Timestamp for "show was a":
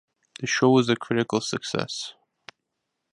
0.47-0.95